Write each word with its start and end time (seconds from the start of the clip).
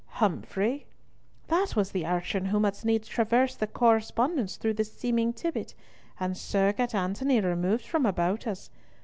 "Humfrey! 0.13 0.87
That 1.49 1.75
was 1.75 1.91
the 1.91 2.07
urchin 2.07 2.45
who 2.45 2.59
must 2.59 2.83
needs 2.83 3.07
traverse 3.07 3.53
the 3.55 3.67
correspondence 3.67 4.55
through 4.57 4.73
the 4.73 4.83
seeming 4.83 5.31
Tibbott, 5.31 5.75
and 6.19 6.35
so 6.35 6.71
got 6.73 6.95
Antony 6.95 7.39
removed 7.39 7.85
from 7.85 8.07
about 8.07 8.47
us. 8.47 8.71